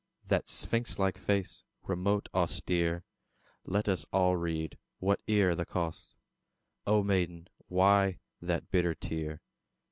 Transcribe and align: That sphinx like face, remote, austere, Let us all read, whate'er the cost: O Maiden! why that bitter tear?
That 0.29 0.47
sphinx 0.47 0.97
like 0.97 1.19
face, 1.19 1.63
remote, 1.83 2.27
austere, 2.33 3.03
Let 3.65 3.87
us 3.87 4.03
all 4.11 4.35
read, 4.35 4.79
whate'er 4.97 5.53
the 5.53 5.63
cost: 5.63 6.15
O 6.87 7.03
Maiden! 7.03 7.47
why 7.67 8.17
that 8.41 8.71
bitter 8.71 8.95
tear? 8.95 9.43